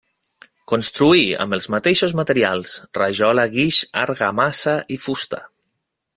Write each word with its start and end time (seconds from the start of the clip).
Construí 0.71 1.25
amb 1.43 1.57
els 1.57 1.67
mateixos 1.73 2.15
materials: 2.21 2.73
rajola, 3.01 3.45
guix, 3.57 3.83
argamassa 4.07 4.75
i 4.97 4.99
fusta. 5.09 5.45